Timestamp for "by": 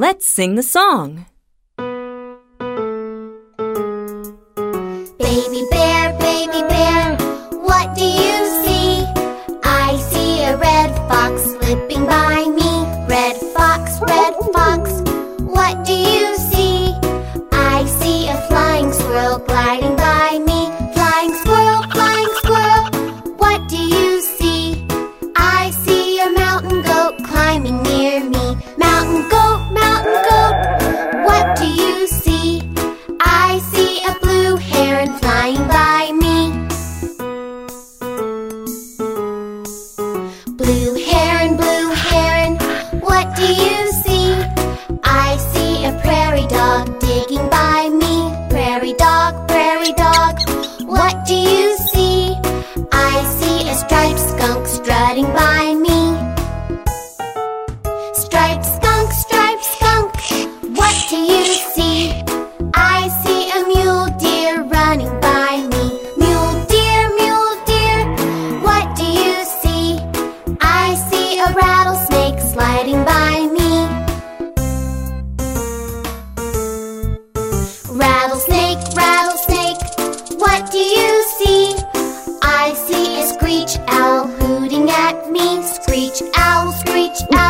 47.50-47.88, 55.32-55.74, 65.20-65.56, 73.04-73.48